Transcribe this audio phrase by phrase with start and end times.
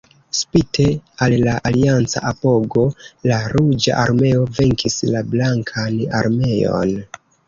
[0.35, 0.83] Spite
[1.25, 2.85] al la alianca apogo,
[3.31, 6.97] la Ruĝa Armeo venkis la Blankan Armeon.